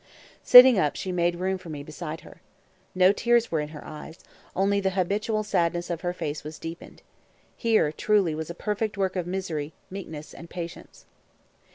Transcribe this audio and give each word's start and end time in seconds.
Sitting 0.41 0.79
up, 0.79 0.95
she 0.95 1.11
made 1.11 1.35
room 1.35 1.59
for 1.59 1.69
me 1.69 1.83
beside 1.83 2.21
her. 2.21 2.41
No 2.95 3.11
tears 3.11 3.51
were 3.51 3.59
in 3.59 3.67
her 3.69 3.85
eyes; 3.85 4.17
only 4.55 4.79
the 4.79 4.89
habitual 4.97 5.43
sadness 5.43 5.91
of 5.91 6.01
her 6.01 6.11
face 6.11 6.43
was 6.43 6.57
deepened. 6.57 7.03
Here, 7.55 7.91
truly, 7.91 8.33
was 8.33 8.49
a 8.49 8.55
perfect 8.55 8.97
work 8.97 9.15
of 9.15 9.27
misery, 9.27 9.73
meekness, 9.91 10.33
and 10.33 10.49
patience. 10.49 11.05